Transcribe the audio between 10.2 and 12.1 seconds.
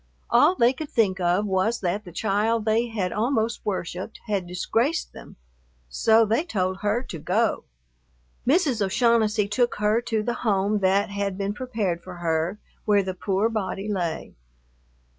the home that had been prepared